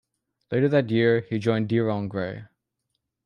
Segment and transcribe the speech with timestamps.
[0.51, 2.45] Later that year, he joined Dir en grey.